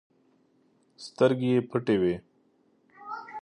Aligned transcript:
سترګې 1.05 1.49
يې 1.53 1.59
پټې 1.69 1.95
وې. 2.01 2.15